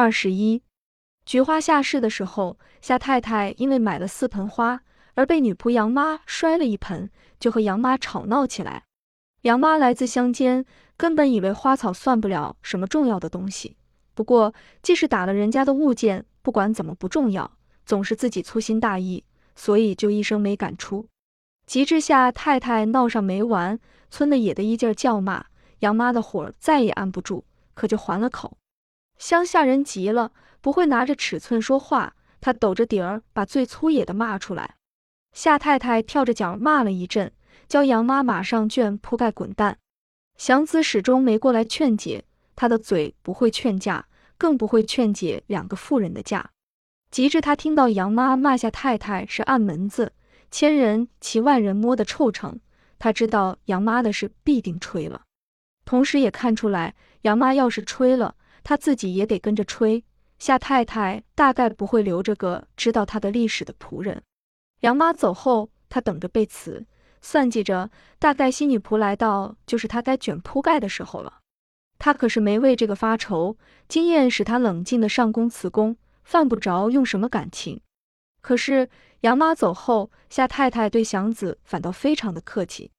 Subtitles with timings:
[0.00, 0.62] 二十一，
[1.26, 4.80] 菊花下市的时候，夏太太因为买了四盆花，
[5.12, 8.84] 而被女仆杨妈摔了一盆，就和杨妈吵闹起来。
[9.42, 10.64] 杨妈来自乡间，
[10.96, 13.76] 根本以为花草算不了什么重要的东西。
[14.14, 19.22] 不过，即使打了人家的物件，不管怎么不重要，总是自己粗心大意，
[19.54, 21.06] 所以就一声没敢出。
[21.66, 23.78] 急之下，太太闹上没完，
[24.08, 25.44] 村的野的一劲叫骂，
[25.80, 27.44] 杨妈的火再也按不住，
[27.74, 28.56] 可就还了口。
[29.20, 30.32] 乡下人急了，
[30.62, 34.76] 不会拿着尺寸说话，他抖着底儿把最粗野的骂出来。
[35.34, 37.30] 夏太太跳着脚骂了一阵，
[37.68, 39.76] 叫杨妈马上卷铺盖滚蛋。
[40.38, 42.24] 祥子始终没过来劝解，
[42.56, 44.06] 他的嘴不会劝架，
[44.38, 46.50] 更不会劝解两个妇人的架。
[47.10, 50.14] 及至他听到杨妈骂夏太太是暗门子，
[50.50, 52.58] 千人骑万人摸的臭成，
[52.98, 55.24] 他知道杨妈的事必定吹了，
[55.84, 58.36] 同时也看出来杨妈要是吹了。
[58.70, 60.04] 他自己也得跟着吹，
[60.38, 64.22] 夏太太大概不会留着个知道他的历史的仆人。
[64.82, 66.86] 杨妈走后，他等着被辞，
[67.20, 67.90] 算计着
[68.20, 71.40] 大概新女仆来到，就是他该卷铺盖的时候了。
[71.98, 73.56] 他可是没为这个发愁，
[73.88, 77.80] 经验使他冷静的上工辞工，犯不着用什么感情。
[78.40, 78.88] 可是
[79.22, 82.92] 杨妈走后，夏太太对祥子反倒非常的客气。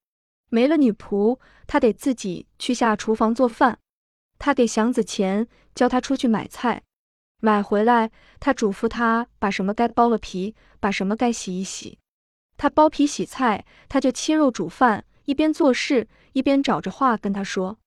[0.50, 3.78] 没了女仆，他得自己去下厨房做饭。
[4.44, 6.82] 他给祥子钱，教他出去买菜，
[7.40, 11.98] 买回来，他嘱咐他把什么该剥了皮，把什么该洗一洗。
[12.58, 17.78] 他剥皮洗菜，他就切肉煮饭，一边做事一边找着话跟他说。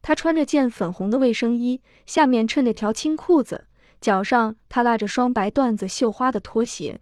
[0.00, 3.66] 他穿着件粉红的卫生衣，下面衬着条青裤子，
[4.00, 7.00] 脚上他拉着双白缎子绣花的拖鞋。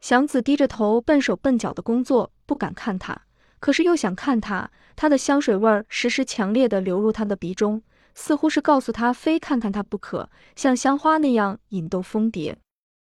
[0.00, 3.22] 祥子低着头笨手笨脚的工作，不敢看他，
[3.60, 4.70] 可是又想看他。
[4.96, 7.82] 他的香水味儿时时强烈的流入他的鼻中。
[8.20, 12.58] 似乎是告诉他非看看他不可，像香花那样引逗蜂蝶。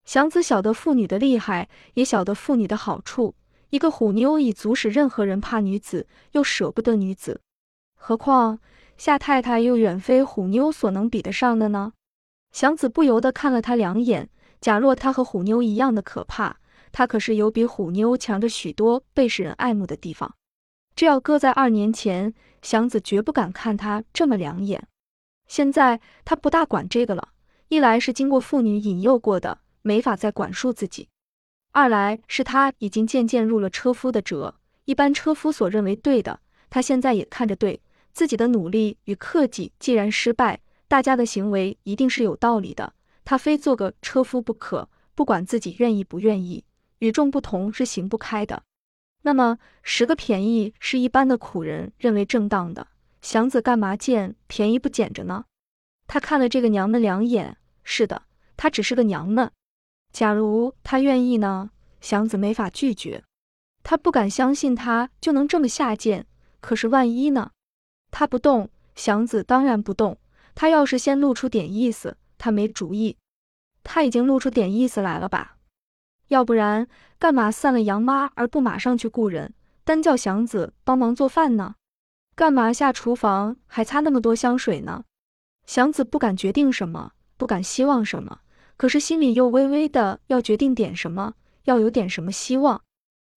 [0.05, 3.37] 祥子晓得妇女的厉害，也晓得妇女的好处。
[3.71, 7.41] 一个虎妞已足使任何人怕女子，又舍不得女子，
[7.95, 8.59] 何况
[8.99, 11.93] 夏太太又远非虎妞所能比得上的呢？
[12.51, 14.29] 祥子不由得看了他两眼。
[14.61, 16.57] 假若他和虎妞一样的可怕，
[16.91, 20.35] 他可是有比虎妞强着许多被使人爱慕的地方。
[20.97, 24.89] 这要搁在二年前，祥子绝不敢看他这么两眼。
[25.47, 27.29] 现在他不大管这个了，
[27.69, 31.09] 一来是经过妇女引诱过的，没法再管束自己；
[31.73, 34.55] 二来是他已经渐渐入了车夫的辙，
[34.85, 36.41] 一般车夫所认为对的，
[36.71, 37.81] 他现在也看着对。
[38.13, 44.89] 自己的努力与克己既然失败，大家的行为一定是有道理的，他非做个车夫不可。
[45.15, 46.65] 不管自己愿意不愿意，
[46.99, 48.63] 与众不同是行不开的。
[49.23, 52.87] 那么十个便宜是一般的苦人认为正当的。
[53.27, 55.47] 祥子干嘛见便宜不捡着呢？
[56.07, 58.23] 他看了这个娘们两眼，是的，
[58.57, 59.51] 她只是个娘们。
[60.13, 61.71] 假如他愿意呢？
[62.01, 63.25] 祥子没法拒绝，
[63.83, 66.25] 他不敢相信他就能这么下贱。
[66.61, 67.51] 可是万一呢？
[68.13, 70.17] 他不动，祥子当然不动。
[70.55, 73.17] 他要是先露出点意思，他没主意。
[73.83, 75.57] 他已经露出点意思来了吧？
[76.29, 76.87] 要不然
[77.19, 81.75] 干嘛散了杨妈而不马上去雇人，单叫祥子帮忙做饭呢？
[82.37, 85.05] 干嘛下厨房还擦那么多香水呢？
[85.65, 88.41] 祥子不敢决定什么，不敢希望什么，
[88.77, 91.33] 可是心里又微微的要决定点什么，
[91.65, 92.83] 要有点什么希望。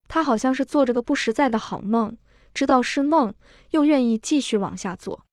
[0.10, 2.18] 他好像是做着个不实在的好梦，
[2.54, 3.34] 知道是梦，
[3.70, 5.26] 又愿意继续往下做。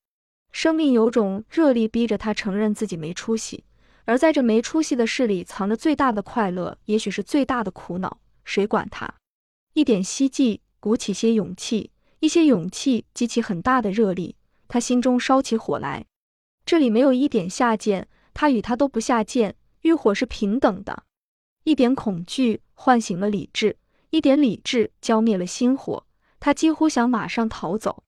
[0.53, 3.65] 生命有种热力逼着他承认自己没出息，
[4.05, 8.21] 而在这没出息的事里藏着最大的快乐，也许是最大的苦恼。
[8.45, 9.13] 谁管他？
[9.73, 11.91] 一点希冀，鼓起些勇气。
[12.27, 14.35] 一些勇气激起很大的热力，
[14.67, 16.07] 他心中烧起火来。
[16.65, 21.05] 这里没有一点下贱，他与他都不下贱，欲火是平等的。
[21.63, 23.77] 一点恐惧唤醒了理智，
[24.11, 26.05] 一点理智浇灭了心火。
[26.41, 28.03] 他几乎想马上逃走。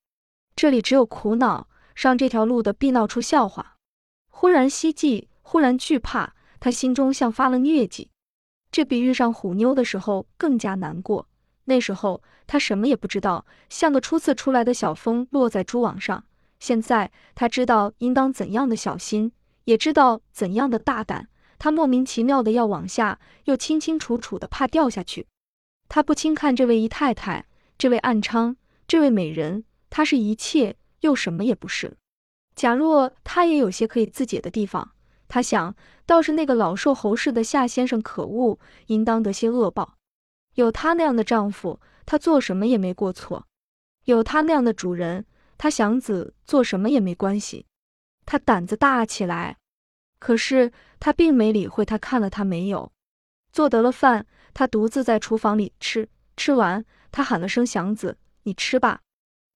[0.57, 3.77] 这里只有苦恼，上这条路的必闹出笑话。
[4.29, 8.11] 忽然希冀，忽然惧怕，他心中像发了疟疾。
[8.73, 11.29] 这比遇上虎妞的时候更加难过。
[11.69, 16.25] 那时候他什么也不知道，像个初次出来的小蜂落在蛛网上。
[16.59, 19.31] 现在他知道应当怎样的小心，
[19.65, 21.29] 也知道怎样的大胆。
[21.59, 25.27] 他莫名其妙的要往下，又清清楚楚的怕掉下去。
[25.89, 28.57] 他不轻看这位姨太太，这位暗娼，
[28.87, 31.97] 这位美人，她是一切，又什么也不是。
[32.55, 34.93] 假若他也有些可以自解的地方，
[35.29, 35.77] 他想，
[36.07, 39.98] 倒是那个老瘦猴似的夏先生可恶，应当得些恶报。
[40.59, 43.45] 有她那样的丈夫，她做什么也没过错；
[44.07, 45.25] 有她那样的主人，
[45.57, 47.65] 她祥子做什么也没关系。
[48.27, 49.57] 她胆子大起来，
[50.19, 52.91] 可是他并没理会，他看了他没有。
[53.53, 56.09] 做得了饭，他独自在厨房里吃。
[56.37, 59.01] 吃完，他喊了声“祥子，你吃吧。”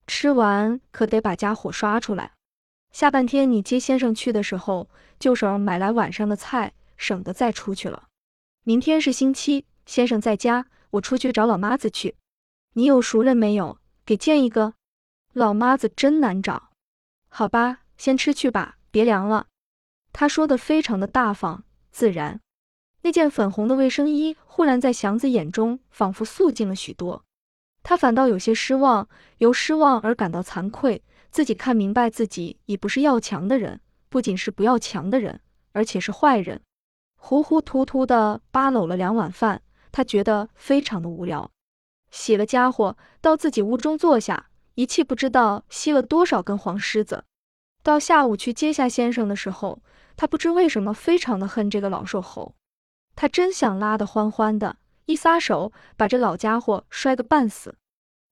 [0.07, 2.31] 吃完可得把家伙刷出来。
[2.93, 4.89] 下半天你接先生去的时候，
[5.19, 8.07] 就省买来晚上的菜，省得再出去了。
[8.63, 12.15] 明天是星期，先生在家，我出去找老妈子去。
[12.73, 13.77] 你有熟人没有？
[14.05, 14.73] 给见一个。
[15.33, 16.71] 老妈子真难找。
[17.29, 19.47] 好吧，先吃去吧，别凉了。
[20.11, 22.39] 他说的非常的大方自然。
[23.01, 27.25] 那件粉红的卫生衣忽然在祥子眼中仿佛肃静了许多，
[27.81, 29.09] 他反倒有些失望，
[29.39, 35.41] 由失望而感到惭愧，自己看明白自己已不是要强的人，不仅是不要强的人，
[35.71, 36.61] 而且是坏人。
[37.17, 39.61] 糊糊涂涂的扒搂了两碗饭，
[39.93, 41.51] 他觉得非常的无聊，
[42.09, 47.23] 洗了家伙，到自己屋中坐下，一气不知道吸了多少根黄狮子。
[47.83, 49.81] 到下午去接下先生的时候，
[50.17, 52.55] 他不知为什么非常的恨这个老瘦猴。
[53.15, 57.75] 他真想拉得欢欢的，一撒手把这老家伙摔个半死。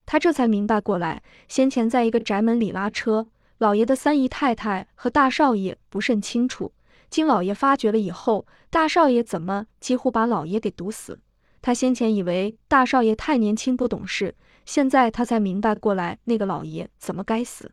[0.07, 3.27] 他这才明白过来，先前在一个宅门里拉车，
[3.59, 6.73] 老爷的三姨太太和大少爷不甚清楚。
[7.11, 11.19] 经老爷发觉了以后，大少爷怎么几乎把老爷给毒死。
[11.61, 14.35] 他先前以为大少爷太年轻不懂事，
[14.65, 17.71] 现在他才明白过来，那个老爷怎么该死。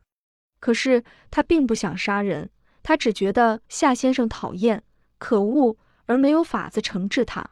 [0.59, 2.49] 可是他并不想杀人，
[2.83, 4.83] 他只觉得夏先生讨厌、
[5.17, 5.77] 可恶。
[6.05, 7.51] 而没有法子惩治他，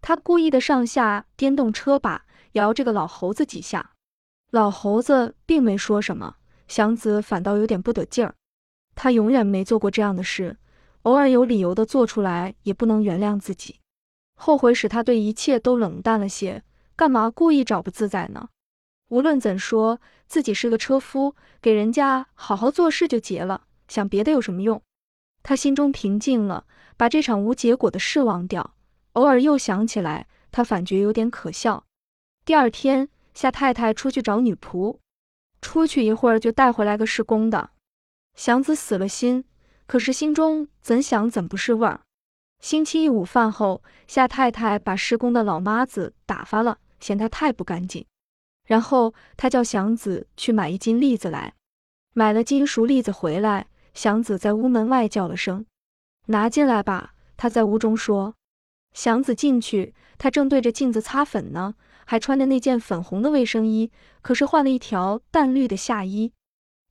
[0.00, 3.90] 他故意的上下颠动车把，摇这个老猴子几下。
[4.50, 6.36] 老猴子并没说什么，
[6.66, 8.34] 祥子反倒有点不得劲儿。
[8.94, 10.56] 他永远没做过这样的事，
[11.02, 13.80] 偶尔有理由的做出来，也不能原谅自己，
[14.42, 16.62] 后悔使他对一切都冷淡了些。
[16.96, 18.48] 干嘛故意找不自在呢？
[19.08, 24.80] 无论怎说，自己是个车夫，给人家好好做事就结了，想别的有什么用？
[25.42, 26.64] 他心中平静了。
[26.96, 28.74] 把这场无结果的事忘掉，
[29.12, 31.84] 偶尔又想起来，他反觉有点可笑。
[32.44, 34.98] 第二天，夏太太出去找女仆，
[35.62, 37.70] 出去一会儿就带回来个施工的。
[38.34, 39.44] 祥子死了心，
[39.86, 42.02] 可是心中怎想怎不是味儿。
[42.60, 48.04] 星期一午饭后，夏太太把施工的老妈子打发了，嫌他太不干净。
[48.66, 51.54] 然后她叫祥子去买一斤栗子来，
[52.12, 55.64] 买了斤熟栗子回来，祥子在屋门外叫了声。
[56.26, 58.34] 拿进来吧，他在屋中说。
[58.92, 61.74] 祥子进去，他正对着镜子擦粉呢，
[62.04, 63.90] 还穿着那件粉红的卫生衣，
[64.20, 66.32] 可是换了一条淡绿的夏衣。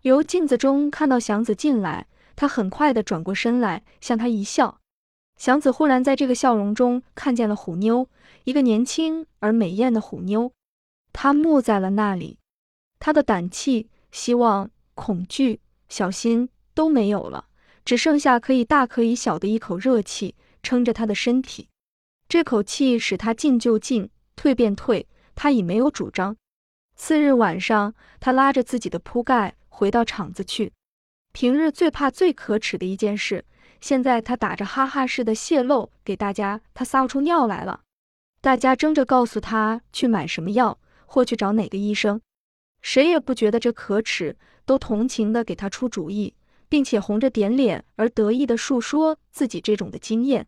[0.01, 4.79] 由镜子中看到祥子进来，他很快的转过身来向他一笑。
[5.39, 8.09] 祥子忽然在这个笑容中看见了虎妞，
[8.43, 10.51] 一个年轻而美艳的虎妞。
[11.13, 12.37] 他木在了那里，
[12.99, 17.45] 他的胆气、希望、恐惧、小心都没有了。
[17.85, 21.69] 只剩下可以大可以小的一口热气撑着他的身体，
[22.27, 26.35] 这口气使他进就进，退便退，他已没有主张。
[26.95, 30.73] 次日晚上，他拉着自己的铺盖回到厂子去。
[31.31, 33.45] 平日最怕、最可耻的一件事，
[33.81, 37.81] 现在他打着哈哈似的泄露给大家，他撒不出尿来了。
[38.41, 42.21] 大家争着告诉他去买什么药，或去找哪个医生，
[42.81, 46.35] 谁也不觉得这可耻，都同情的给他出主意。
[46.69, 50.45] 并且红着点脸而得意的述说自己这种的经验。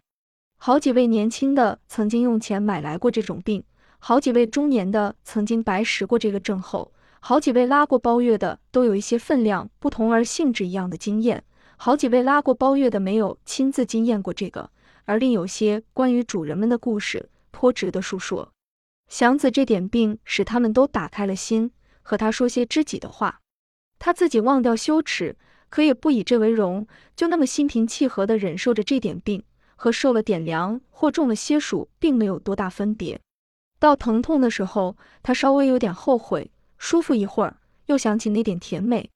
[0.58, 3.64] 好几位年轻的曾经用钱买来过这种病，
[3.98, 11.44] 好几位中年的曾经白食过这个症候，好几位拉过包月的都有一些分量不同而性质一样的经验，
[11.84, 14.70] 好几位拉过包月的没有亲自经验过这个，
[15.06, 18.54] 而另有些关于主人们的故事颇值得述说。
[19.08, 21.72] 祥子这点病使他们都打开了心，
[22.04, 23.40] 和他说些知己的话，
[23.98, 25.36] 他自己忘掉羞耻。
[25.70, 26.86] 可也不以这为荣，
[27.16, 29.44] 就那么心平气和地忍受着这点病，
[29.76, 33.20] 和受了点凉或中了些暑，并没有多大分别。
[33.80, 37.58] 到疼痛的时候，他稍微有点后悔，舒服一会儿，
[37.88, 39.10] 又想起那点甜美。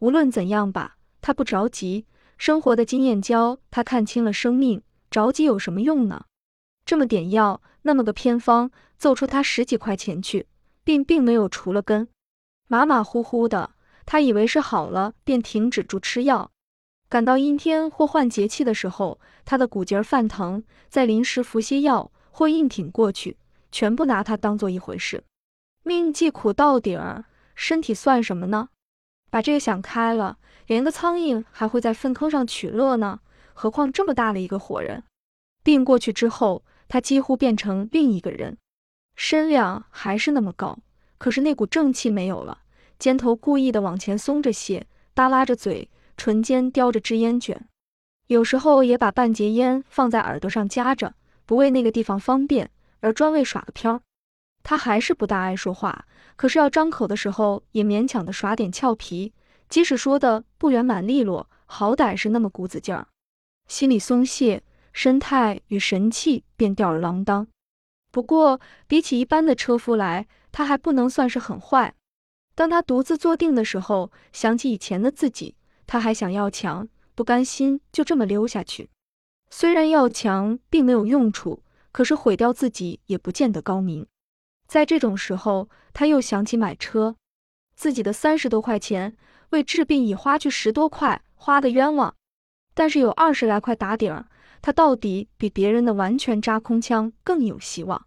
[0.00, 2.06] 无论怎样吧，他不着急。
[2.38, 6.24] 生活的经验教他看清了生命，着急有什么用呢？
[6.86, 10.46] 这么点药，那么个偏方，奏出他十几块钱去，
[10.82, 12.08] 病并没有除了根，
[12.66, 13.72] 马马虎虎的。
[14.06, 16.50] 他以为是好了，便停止住吃药。
[17.08, 23.36] 赶到阴天或换节气的时候，他的骨节犯疼，再临时服些药或硬挺过去，
[23.70, 25.22] 全不拿他当做一回事。
[25.82, 28.70] 命既苦到底儿，身体算什么呢？
[29.30, 33.20] 把这个想开了，连个苍蝇还会在粪坑上取乐呢，
[33.54, 35.04] 何况这么大的一个活人？
[35.62, 38.58] 病过去之后，他几乎变成另一个人，
[39.14, 40.78] 身量还是那么高，
[41.18, 42.58] 可是那股正气没有了。
[42.98, 47.66] 肩头故意的往前松着些，耷拉着嘴，唇间叼着支烟卷。
[48.26, 51.14] 有时候也把半截烟放在耳朵上夹着，
[51.46, 52.70] 不为那个地方方便，
[53.00, 54.00] 而专为耍个飘。
[54.62, 59.32] 他还是不大爱说话，可是要张口的时候，也勉强的耍点俏皮，
[59.68, 63.08] 即使说的不圆满利落，好歹是那么股子劲儿。
[63.68, 64.62] 心里松懈，
[64.92, 67.46] 神态与神气便吊儿郎当。
[68.10, 71.94] 不过比起一般的车夫来，他还不能算是很坏。
[72.54, 75.54] 当他独自坐定的时候，想起以前的自己，
[75.86, 78.90] 他还想要强，不甘心就这么溜下去。
[79.48, 81.62] 虽然要强并没有用处，
[81.92, 84.06] 可是毁掉自己也不见得高明。
[84.70, 87.16] 在这种时候，他又想起买车，
[87.74, 89.16] 自己的三十多块钱
[89.48, 92.14] 为治病已花去十多块，花的冤枉。
[92.72, 94.26] 但是有二十来块打底儿，
[94.62, 98.06] 他到底比别人的完全扎空枪更有希望。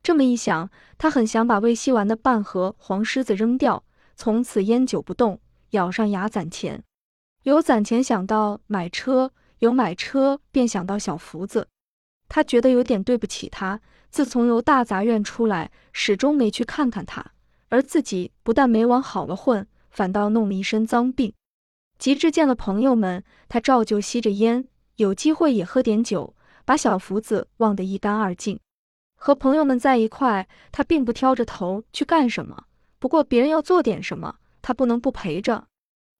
[0.00, 3.82] 这么一想，他很想把未吸完的半盒黄狮子扔掉，
[4.14, 6.84] 从此烟酒不动，咬上牙攒钱。
[7.42, 11.66] 有攒钱想到买车，有买车便想到小福子。
[12.28, 13.80] 他觉得有点对不起他。
[14.16, 17.32] 自从由大杂院出来，始终没去看看他，
[17.68, 21.34] 而自己不但没往好了混，反倒弄了一身脏病。
[21.98, 28.58] 及至见了朋友们，他照旧吸着烟，有机会也喝点酒，把小福子忘得一干二净。
[29.16, 32.64] 和朋友们在一块，他并不挑着头去干什么，
[32.98, 35.66] 不过别人要做点什么，他不能不陪着。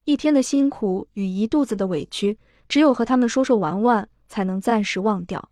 [0.05, 2.39] 一天的辛苦与一肚子的委屈，
[2.69, 5.49] 只有和他们说说玩玩，才能暂时忘掉。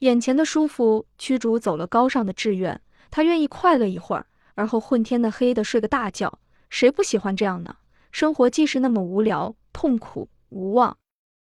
[0.00, 6.38] 眼前的舒服驱逐走了高尚的志愿，他愿意快乐一会儿，而后混天的黑的睡个大觉。
[6.68, 7.76] 谁不喜欢这样呢？
[8.12, 10.96] 生活既是那么无聊、痛苦、无望，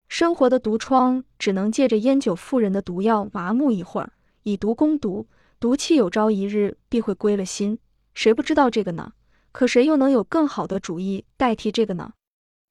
[0.07, 4.13] 生活的毒疮只能借着烟酒妇人的毒药麻木一会儿，
[4.43, 5.27] 以毒攻毒，
[5.59, 7.79] 毒气有朝一日必会归了心。
[8.13, 9.13] 谁不知道这个呢？
[9.51, 12.13] 可谁又能有更好的主意代替这个呢？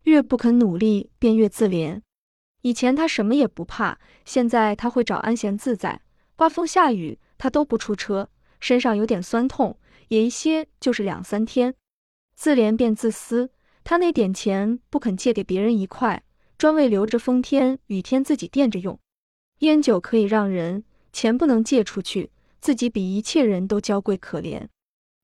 [0.04, 2.00] 越不肯努力，便越自怜。
[2.66, 6.00] 以前他什么也不怕，现在他会找安闲自在。
[6.34, 8.28] 刮风下雨，他都不出车。
[8.58, 11.76] 身上有点酸痛，也一歇就是两三天。
[12.34, 13.50] 自怜便自私，
[13.84, 16.24] 他那点钱不肯借给别人一块，
[16.58, 18.98] 专为留着风天雨天自己垫着用。
[19.60, 20.82] 烟酒可以让人，
[21.12, 22.32] 钱不能借出去。
[22.60, 24.66] 自己比一切人都娇贵可怜，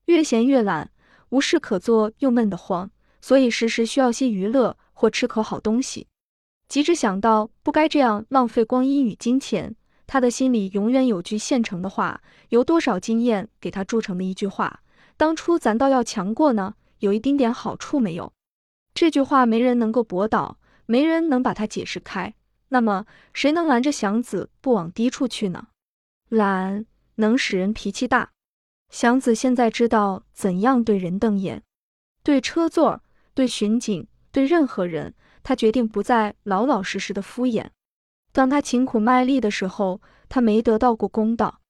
[0.04, 0.92] 越闲越懒，
[1.30, 6.06] 无事可做又闷得慌，所以时时需要些娱乐或吃口好东西。
[6.72, 9.76] 即使想到不该这样浪费光阴与金钱，
[10.06, 14.80] 他的心里永远有句现成的话，由多少经验给他铸成的一句话：
[15.18, 18.32] 当初咱倒要强过呢，有一丁点好处没有？
[18.94, 22.32] 这句话没人能够驳倒，没人能把它解释开。
[22.70, 25.66] 那么谁能拦着祥子不往低处去呢？
[26.30, 26.86] 懒
[27.16, 28.30] 能使人脾气大。
[28.88, 31.62] 祥子现在知道怎样对人瞪眼，
[32.24, 33.02] 对车座，
[33.34, 35.12] 对巡警，对任何人。
[35.42, 37.66] 他决定不再老老实实的敷衍。
[38.32, 41.60] 当他勤苦卖力的时候，他没得到过公道。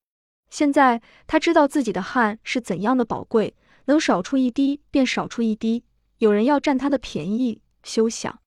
[0.51, 3.55] 现在他知道自己的汗是怎样的宝贵，
[3.87, 5.85] 能少出一滴便少出一滴。
[6.19, 8.39] 有人要占他的便宜，休想！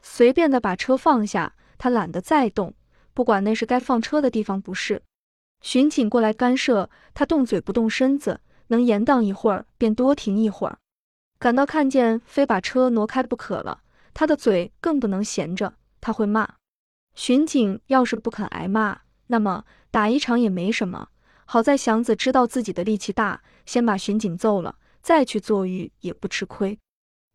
[0.00, 2.74] 随便的把车放下，他懒得再动，
[3.14, 5.02] 不管那是该放车的地方不是。
[5.60, 10.78] 巡警过来干涉，他动嘴不动身子，能延宕一会儿便多停一会儿。
[11.38, 13.82] 感到看见非把车挪开不可了。
[14.14, 16.54] 他的嘴更不能闲着，他会骂。
[17.14, 21.08] 巡警要是不肯挨骂，那么打一场也没什么。
[21.44, 26.78] 好在祥子知道自己的力气大，先把巡警揍了，再去坐狱也不吃亏。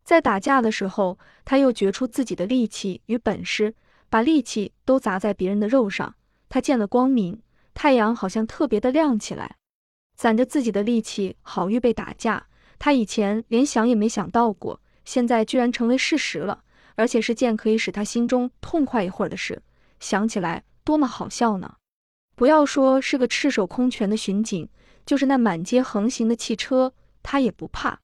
[0.02, 3.74] 在打架的时候，他又觉出自己的力气与本事，
[4.08, 6.14] 把力气都砸在别人的肉上。
[6.48, 7.42] 他见了光明，
[7.74, 9.56] 太阳好像特别的亮起来。
[10.16, 12.46] 攒着自己的力气，好预备打架。
[12.78, 16.64] 他以前连想也没想到过，现在居然成为事实了。
[16.98, 19.62] 而且是件可以使他心中痛快一会儿的事，
[20.00, 21.76] 想起来多么好笑呢！
[22.34, 24.68] 不要说是个赤手空拳的巡警，
[25.06, 28.00] 就是那满街横行的汽车，他也不怕。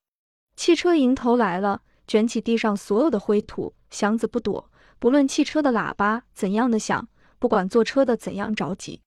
[0.55, 4.71] 汽车迎头来了，卷起地上所有的灰土，祥子不躲，
[5.01, 7.09] 不论汽车的喇叭怎样的响，
[7.41, 9.03] 不管坐车的怎样着急，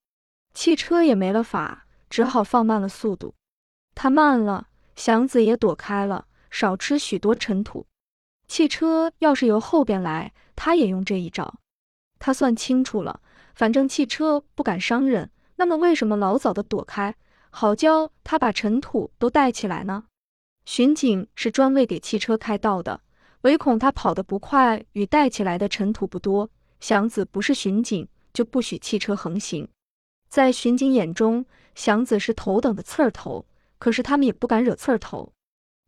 [0.53, 3.33] 汽车也没了法，只好放慢了速度。
[3.95, 4.67] 他慢了，
[4.97, 7.87] 祥子也躲开了，少吃许多尘土。
[8.47, 11.59] 汽车要是由后边来，他也用这一招。
[12.19, 13.21] 他算清楚了，
[13.53, 17.15] 反正汽车不敢伤人，那么为什么老早的躲开，
[17.49, 20.05] 好教他把尘土都带起来呢？
[20.65, 23.01] 巡警是专为给汽车开道的，
[23.41, 26.49] 唯恐他跑得不快，与带起来的尘土不多。
[26.79, 29.67] 祥子不是巡警，就不许汽车横行。
[30.29, 33.45] 在巡警眼中，祥子是头等的刺儿头，
[33.77, 35.31] 可是他们也不敢惹刺儿头。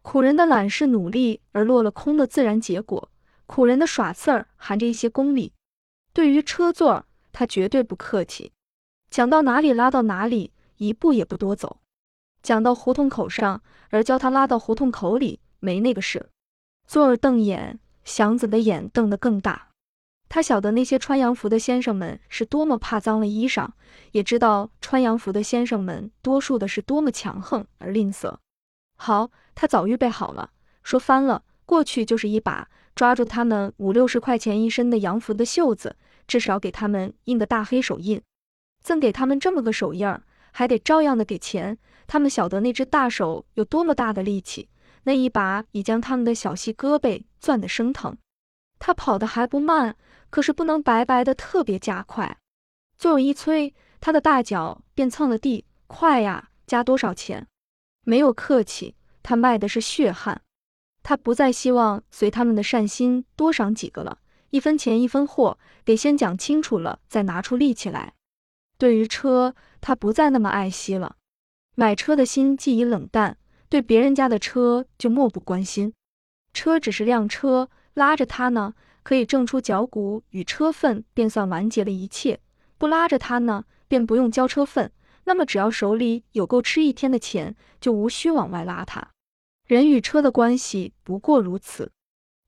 [0.02, 3.12] 苦人的懒是努力而落了空的自然结果，
[3.46, 5.54] 苦人的耍刺儿含着一些功利。
[6.14, 8.52] 对于车座儿，他绝对不客气，
[9.10, 11.78] 讲到哪里拉到哪里，一步也不多走。
[12.42, 16.30] 讲到胡同口上，而叫他拉到胡同口里，没那个事。
[16.88, 19.68] 座儿瞪眼，祥子的眼瞪得更大。
[20.30, 23.68] 他晓得那些穿洋服的先生们是多么怕脏了衣裳，
[24.12, 28.36] 也知道穿洋服的先生们多数的是多么强横而吝啬。
[28.96, 30.52] 好，他早预备好了，
[30.84, 38.22] 说翻了过去就是一把抓住他们五六十块钱一身的洋服的袖子，至少给他们印个大黑手印，
[38.82, 40.18] 赠给他们这么个手印，
[40.54, 41.78] 还得照样的给钱。
[42.08, 44.70] 他们晓得那只大手有多么大的力气，
[45.04, 48.18] 那一把已将他们的小细胳膊攥得生疼。
[48.80, 49.98] 他跑得还不慢。
[50.30, 52.38] 可是不能白白的特别加快，
[52.96, 55.66] 座儿一催，他的大脚便蹭了地。
[55.88, 57.48] 快呀，加多少钱？
[58.06, 60.42] 没有客气，他卖的是血汗。
[61.02, 68.14] 他不再希望随他们的善心多赏几个了，一分钱一分货，得先讲清楚了，再拿出力气来。
[68.78, 71.16] 对于车，他不再那么爱惜了。
[71.76, 73.38] 买车的心既已冷淡，
[73.70, 75.94] 对别人家的车就漠不关心。
[76.54, 78.74] 车只是辆车，拉着他呢。
[79.02, 82.40] 可以挣出脚骨与车份，便算完结了一切。
[82.78, 84.92] 不拉着他呢，便不用交车份。
[85.30, 89.10] 那么只要手里有够吃一天的钱，就无需往外拉他。
[89.68, 91.92] 人与车的关系不过如此，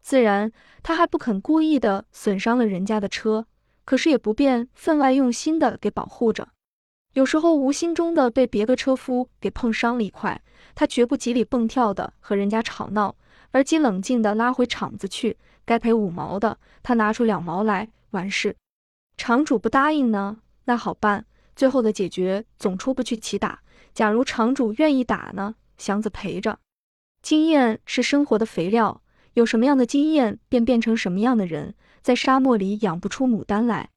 [0.01, 3.45] 自然他还不肯故意的损伤了人家的车，
[3.85, 6.47] 可是也不便分外用心的给保护着。
[7.13, 10.41] 有时候无心中的被别个车夫给碰伤了一块，
[10.73, 13.15] 他绝不急里蹦跳的和人家吵闹，
[13.51, 15.37] 而即冷静的拉回场子去。
[15.65, 18.55] 该赔五毛的，他拿出两毛来，完事。
[19.17, 21.27] 场主不答应呢，那好办，
[21.61, 23.61] 最后的解决总出不去起打。
[23.93, 26.57] 假如厂主愿意打呢，祥子陪着。
[27.21, 29.03] 经验是生活的肥料，
[29.35, 31.75] 有什么样的经验，便变成什么样的人。
[32.01, 33.91] 在沙漠里养不出牡丹来。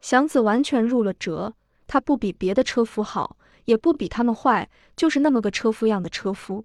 [0.00, 1.52] 祥子完全入了辙，
[1.86, 6.64] 他不比别的车夫好，也不比他们坏，就是那么个车夫样的车夫。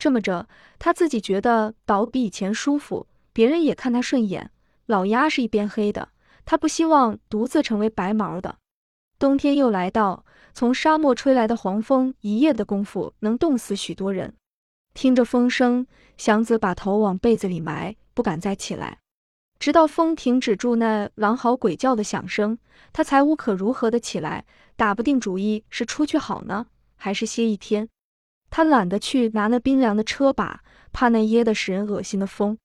[0.00, 0.48] 这么着，
[0.80, 3.06] 他自己觉得倒比以前舒服。
[3.32, 4.50] 别人也看他顺眼，
[4.86, 6.08] 老鸭是一边黑的，
[6.44, 8.56] 他不希望独自成为白毛的。
[9.18, 14.34] 冬天又来到，从沙漠吹来的黄风，一夜的功夫能冻死许多人。
[14.92, 15.86] 听着风声，
[16.18, 18.98] 祥子把头往被子里埋，不敢再起来，
[19.58, 22.58] 直到风停止住那狼嚎鬼叫的响声，
[22.92, 24.44] 他才无可如何的起来，
[24.76, 27.88] 打不定主意是出去好呢，还是歇一天。
[28.50, 32.58] 他懒得去拿那冰凉的车把，怕那噎得使人恶心的风。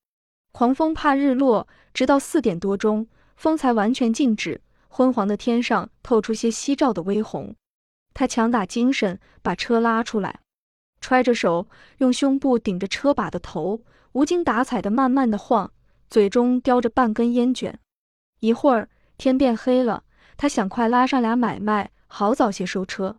[0.51, 4.59] 狂风怕日落，直到四点多钟，风才完全静止。
[4.93, 7.55] 昏黄的天上透出些夕照的微红。
[8.13, 10.41] 他强打精神，把车拉出来，
[10.99, 15.71] 揣着手，用胸部顶着车把的头，无精打采的慢慢的晃，
[16.09, 17.79] 嘴中叼着半根烟卷。
[18.41, 20.03] 一会儿天变黑了，
[20.35, 23.15] 他想快拉上俩买卖，好早些收车，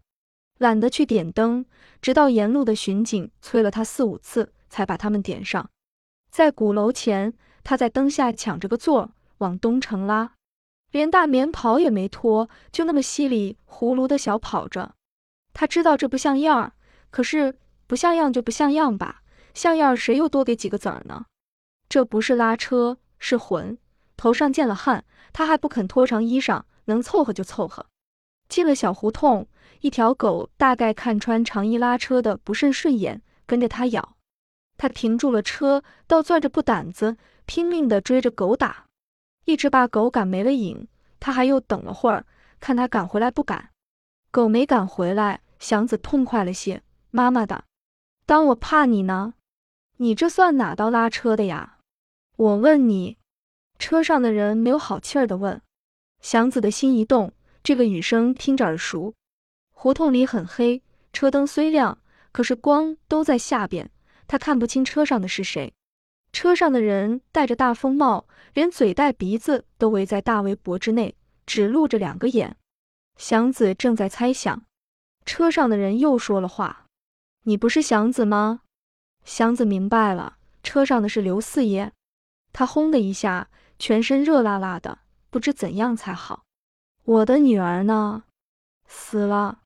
[0.58, 1.64] 懒得去点灯，
[2.02, 5.70] 直到沿路的巡警催了他四五次，才把他们点上。
[6.30, 7.32] 在鼓楼前，
[7.64, 10.34] 他在灯下抢着个座往东城拉，
[10.92, 14.94] 连大棉袍也没脱，就那么稀里糊涂的小跑着。
[15.52, 16.72] 他知道这不像样儿，
[17.10, 21.26] 可是不像样就不像样吧，像样谁又多给几个子儿呢？
[21.88, 23.76] 这不是拉车，是魂。
[24.16, 27.86] 头上见了汗，他还不肯脱长衣裳，能凑合就凑合。
[28.48, 29.48] 进了小胡同，
[29.80, 34.16] 一条狗大概看穿长衣拉车的不甚顺眼，跟着他咬。
[34.76, 38.86] 他停住了车，倒攥着布胆子，拼命地追着狗打，
[39.44, 40.88] 一直把狗赶没了影。
[41.20, 42.26] 他还又等了会儿，
[42.58, 43.70] 看他赶回来不赶，
[44.30, 46.82] 狗没赶回来，祥子痛快了些。
[47.10, 47.64] 妈妈的，
[48.26, 49.34] 当我怕你呢？
[49.98, 51.78] 你这算哪道拉车的呀？
[52.36, 53.18] 我问你。
[53.78, 55.60] 车上的人没有好气儿的问。
[56.20, 59.14] 祥子的心一动，这个语声听着耳熟。
[59.72, 61.98] 胡同里很黑，车灯虽亮，
[62.32, 63.90] 可是光都在下边。
[64.26, 65.72] 他看不清车上的是谁，
[66.32, 71.14] 车上的人戴着大风帽，连嘴带鼻子都围在大围脖之内，
[71.46, 72.56] 只露着两个眼。
[73.16, 74.64] 祥子正在猜想，
[75.26, 76.86] 车上的人又说了话
[77.44, 78.62] ：“你不是祥子吗？”
[79.24, 81.92] 祥子明白了，车上的是刘四爷。
[82.52, 86.44] 他轰的一下，全身热辣辣的，不知怎样才好。
[87.04, 88.24] 我的女儿呢？
[88.88, 89.60] 死了。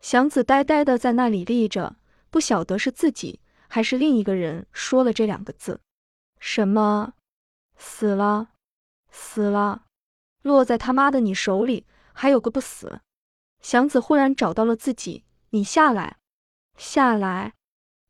[0.00, 1.96] 祥子呆呆的在那里立着，
[2.30, 3.40] 不晓得是自己。
[3.66, 5.80] 还是另一个人说了这两个字，
[6.46, 7.14] 什么
[7.74, 8.50] 死了，
[9.10, 9.86] 死了，
[10.42, 13.00] 落在他妈的你手里，还有个不死。
[13.62, 16.18] 祥子忽然找到了自己，你下来，
[16.76, 17.54] 下来，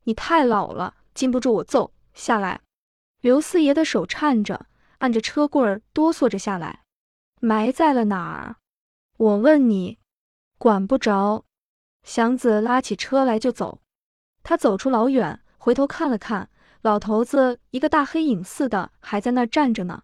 [0.03, 2.61] 你太老了，禁不住我揍，下来。
[3.21, 4.67] 刘四爷的手颤着，
[4.99, 6.83] 按着车棍儿哆嗦着下来。
[7.41, 8.57] 埋在了哪儿？
[9.17, 10.01] 我问你，
[10.59, 11.45] 管不着。
[12.03, 13.81] 祥子拉起车来就走。
[14.43, 16.51] 他走出老远，回头看了看，
[16.85, 20.03] 老头子一个大黑影似的还在那儿站着呢。